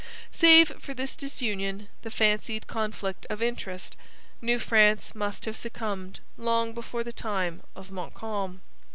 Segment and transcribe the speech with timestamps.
[0.31, 3.95] Save for this disunion and fancied conflict of interest,
[4.41, 8.61] New France must have succumbed long before the time of Montcalm.